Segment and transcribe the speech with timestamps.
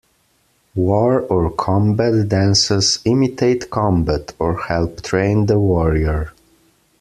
[0.73, 6.33] War or Combat dances imitate combat, or help train the warrior.